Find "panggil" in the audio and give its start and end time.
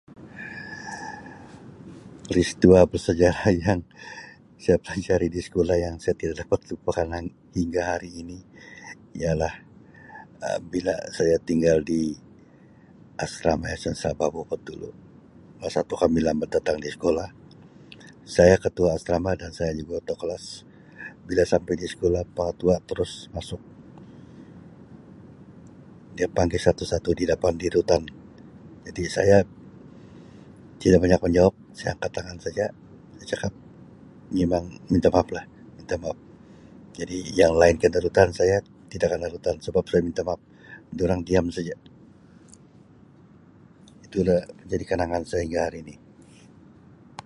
26.37-26.57